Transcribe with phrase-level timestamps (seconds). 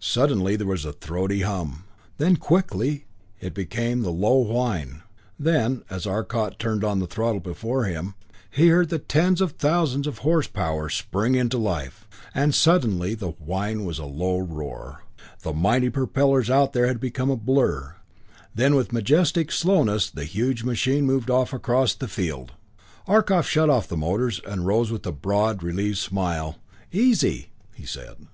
[0.00, 1.84] Suddenly there was a throaty hum;
[2.16, 3.04] then quickly
[3.38, 5.02] it became the low whine;
[5.38, 8.14] then, as Arcot turned on the throttle before him,
[8.50, 13.84] he heard the tens of thousands of horsepower spring into life and suddenly the whine
[13.84, 15.04] was a low roar
[15.42, 17.94] the mighty propellers out there had became a blur
[18.54, 22.52] then with majestic slowness the huge machine moved off across the field!
[23.06, 26.56] Arcot shut off the motors and rose with a broad, relieved smile,
[26.90, 28.26] "Easy!" he said.